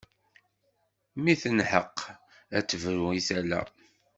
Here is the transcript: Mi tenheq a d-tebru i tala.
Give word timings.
Mi 1.23 1.33
tenheq 1.41 1.97
a 2.57 2.59
d-tebru 2.61 3.07
i 3.19 3.21
tala. 3.27 3.61